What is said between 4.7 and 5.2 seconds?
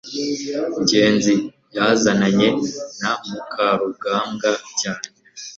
cyane